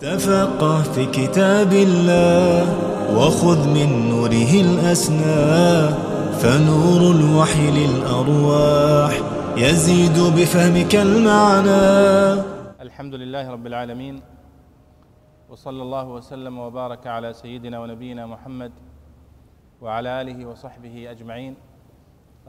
[0.00, 2.62] تفقه في كتاب الله
[3.18, 5.90] وخذ من نوره الأسنى
[6.38, 9.12] فنور الوحي للأرواح
[9.56, 11.82] يزيد بفهمك المعنى.
[12.80, 14.22] الحمد لله رب العالمين
[15.50, 18.72] وصلى الله وسلم وبارك على سيدنا ونبينا محمد
[19.82, 21.54] وعلى آله وصحبه أجمعين.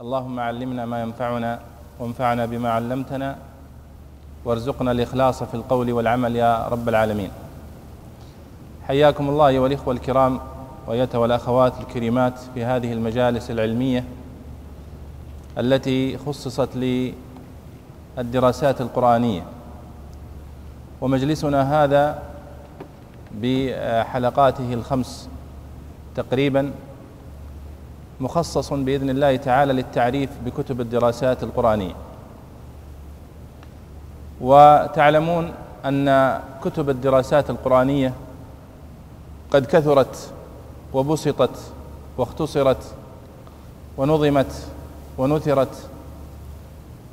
[0.00, 1.60] اللهم علمنا ما ينفعنا
[1.98, 3.49] وانفعنا بما علمتنا
[4.44, 7.30] وارزقنا الإخلاص في القول والعمل يا رب العالمين.
[8.88, 10.40] حياكم الله أيها الإخوة الكرام
[10.86, 14.04] وأيتها والأخوات الكريمات في هذه المجالس العلمية
[15.58, 16.68] التي خصصت
[18.16, 19.42] للدراسات القرآنية.
[21.00, 22.22] ومجلسنا هذا
[23.42, 25.28] بحلقاته الخمس
[26.14, 26.70] تقريبا
[28.20, 31.94] مخصص بإذن الله تعالى للتعريف بكتب الدراسات القرآنية.
[34.40, 35.52] وتعلمون
[35.84, 38.12] أن كتب الدراسات القرآنية
[39.50, 40.30] قد كثرت
[40.92, 41.56] وبسطت
[42.18, 42.82] واختصرت
[43.96, 44.52] ونظمت
[45.18, 45.86] ونثرت.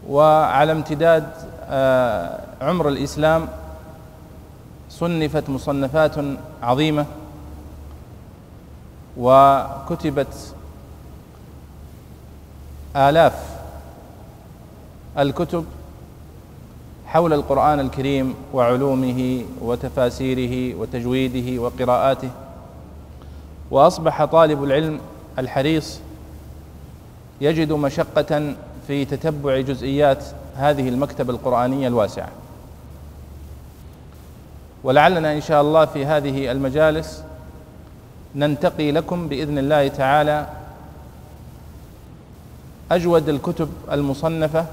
[0.09, 1.27] وعلى امتداد
[2.61, 3.47] عمر الإسلام
[4.89, 6.15] صنفت مصنفات
[6.63, 7.05] عظيمة
[9.17, 10.53] وكتبت
[12.95, 13.59] آلاف
[15.17, 15.65] الكتب
[17.07, 22.29] حول القرآن الكريم وعلومه وتفاسيره وتجويده وقراءاته.
[23.71, 24.99] وأصبح طالب العلم
[25.39, 25.99] الحريص
[27.41, 28.55] يجد مشقة
[28.87, 32.29] في تتبع جزئيات هذه المكتبة القرآنية الواسعة.
[34.83, 37.23] ولعلنا إن شاء الله في هذه المجالس
[38.35, 40.47] ننتقي لكم بإذن الله تعالى
[42.91, 44.65] أجود الكتب المصنفة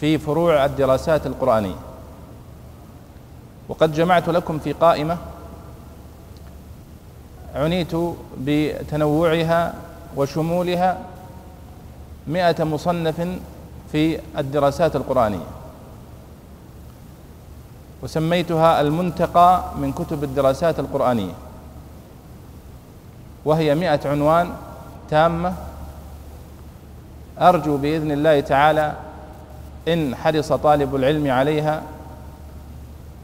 [0.00, 1.74] في فروع الدراسات القرآنية.
[3.68, 5.16] وقد جمعت لكم في قائمة
[7.54, 7.92] عنيت
[8.40, 9.74] بتنوعها
[10.16, 10.98] وشمولها
[12.26, 13.38] مئة مصنف
[13.92, 15.46] في الدراسات القرآنية.
[18.02, 21.32] وسميتها المنتقى من كتب الدراسات القرآنية.
[23.44, 24.50] وهي مئة عنوان
[25.10, 25.54] تامة.
[27.40, 28.92] أرجو بإذن الله تعالى
[29.92, 31.82] إن حرص طالب العلم عليها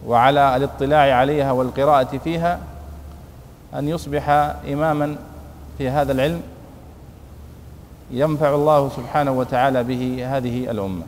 [0.07, 2.61] وعلى الاطلاع عليها والقراءة فيها
[3.75, 4.29] أن يصبح
[4.73, 5.17] إماما
[5.79, 6.43] في هذا العلم
[8.11, 11.03] ينفع الله سبحانه وتعالى به هذه الأمة.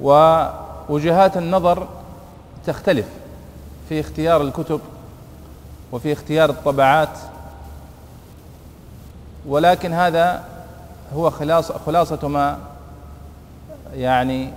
[0.00, 1.86] ووجهات النظر
[2.66, 3.06] تختلف
[3.88, 4.80] في اختيار الكتب
[5.92, 7.18] وفي اختيار الطبعات
[9.46, 10.44] ولكن هذا
[11.14, 12.58] هو خلاص خلاصة ما
[13.94, 14.52] يعني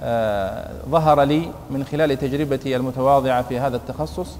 [0.00, 4.36] آه ظهر لي من خلال تجربتي المتواضعة في هذا التخصص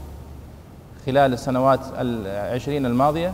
[1.06, 3.32] خلال السنوات العشرين الماضية.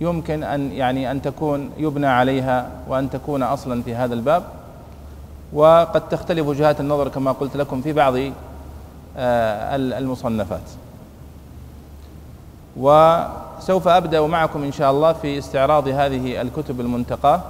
[0.00, 4.42] يمكن أن يعني أن تكون يبنى عليها وأن تكون أصلا في هذا الباب.
[5.52, 8.14] وقد تختلف وجهات النظر كما قلت لكم في بعض
[9.16, 10.60] آه المصنفات.
[12.76, 17.42] وسوف أبدأ معكم إن شاء الله في استعراض هذه الكتب المنتقاة.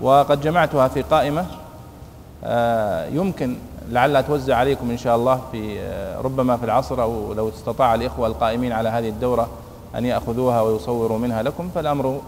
[0.00, 1.46] وقد جمعتها في قائمة
[3.12, 3.56] يمكن
[3.90, 5.90] لعلها توزع عليكم إن شاء الله في
[6.24, 9.48] ربما في العصر أو لو استطاع الإخوة القائمين على هذه الدورة
[9.94, 12.20] أن يأخذوها ويصوروا منها لكم فالأمر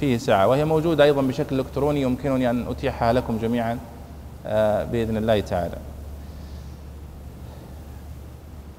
[0.00, 3.78] فيه سعة وهي موجودة أيضا بشكل إلكتروني يمكنني أن أتيحها لكم جميعا
[4.92, 5.76] بإذن الله تعالى.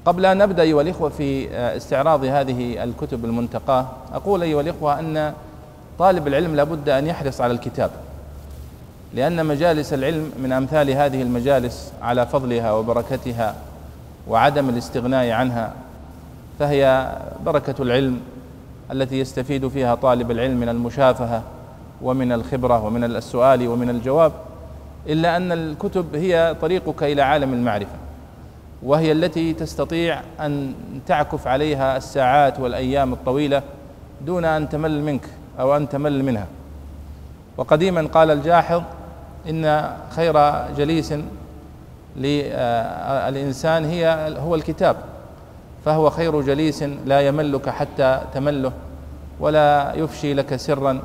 [0.06, 5.34] قبل أن نبدأ أيها الإخوة في استعراض هذه الكتب المنتقاة أقول أيها الإخوة أن
[5.98, 7.90] طالب العلم لابد أن يحرص على الكتاب
[9.14, 13.54] لأن مجالس العلم من أمثال هذه المجالس على فضلها وبركتها
[14.28, 15.72] وعدم الاستغناء عنها
[16.58, 17.12] فهي
[17.46, 18.20] بركة العلم
[18.92, 21.42] التي يستفيد فيها طالب العلم من المشافهة
[22.02, 24.32] ومن الخبرة ومن السؤال ومن الجواب
[25.08, 27.96] إلا أن الكتب هي طريقك إلى عالم المعرفة
[28.82, 30.74] وهي التي تستطيع أن
[31.06, 33.62] تعكف عليها الساعات والأيام الطويلة
[34.26, 35.26] دون أن تمل منك
[35.60, 36.46] أو أن تمل منها.
[37.56, 38.82] وقديما قال الجاحظ
[39.48, 40.34] إن خير
[40.76, 41.14] جليس
[42.16, 44.96] للانسان هي هو الكتاب
[45.84, 48.72] فهو خير جليس لا يملك حتى تمله
[49.40, 51.00] ولا يفشي لك سرا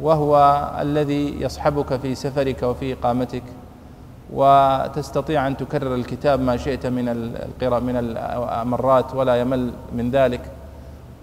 [0.00, 3.42] وهو الذي يصحبك في سفرك وفي إقامتك
[4.32, 10.40] وتستطيع أن تكرر الكتاب ما شئت من القراء من المرات ولا يمل من ذلك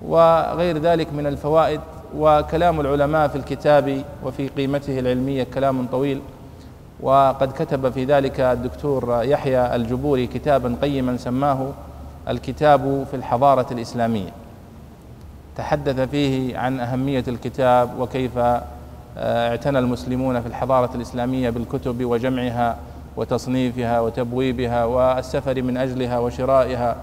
[0.01, 1.81] وغير ذلك من الفوائد
[2.15, 6.21] وكلام العلماء في الكتاب وفي قيمته العلمية كلام طويل.
[7.01, 11.69] وقد كتب في ذلك الدكتور يحيى الجبوري كتابا قيما سماه
[12.30, 14.30] الكتاب في الحضارة الإسلامية.
[15.57, 22.77] تحدث فيه عن أهمية الكتاب وكيف آه، اعتنى المسلمون في الحضارة الإسلامية بالكتب وجمعها
[23.18, 26.95] وتصنيفها وتبويبها والسفر من أجلها وشرائها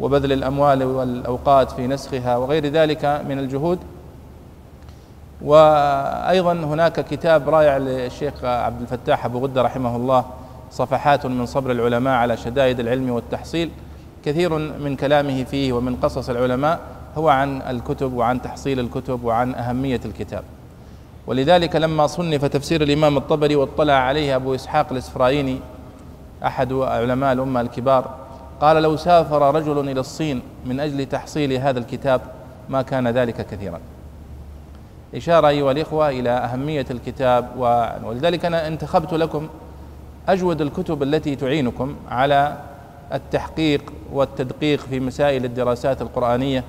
[0.00, 3.78] وبذل الأموال والأوقات في نسخها وغير ذلك من الجهود.
[5.42, 10.24] وأيضا هناك كتاب رائع للشيخ عبد الفتاح أبو غدة رحمه الله
[10.70, 13.70] صفحات من صبر العلماء على شدائد العلم والتحصيل.
[14.24, 16.80] كثير من كلامه فيه ومن قصص العلماء
[17.16, 20.42] هو عن الكتب وعن تحصيل الكتب وعن أهمية الكتاب.
[21.26, 25.60] ولذلك لما صنف تفسير الإمام الطبري واطلع عليه أبو إسحاق الإسفرايني
[26.46, 28.14] أحد علماء الأمة الكبار
[28.60, 32.20] قال لو سافر رجل إلى الصين من أجل تحصيل هذا الكتاب
[32.68, 33.80] ما كان ذلك كثيرا.
[35.14, 37.48] إشارة أيها الإخوة إلى أهمية الكتاب
[38.04, 39.48] ولذلك أنا انتخبت لكم
[40.28, 42.56] أجود الكتب التي تعينكم على
[43.14, 46.64] التحقيق والتدقيق في مسائل الدراسات القرآنية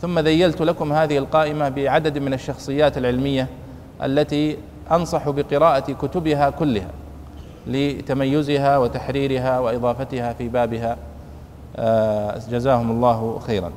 [0.00, 3.48] ثم ذيلت لكم هذه القائمة بعدد من الشخصيات العلمية
[4.02, 4.56] التي
[4.92, 6.90] أنصح بقراءة كتبها كلها
[7.66, 10.96] لتميزها وتحريرها وإضافتها في بابها.
[11.76, 13.72] آه، جزاهم الله خيرا.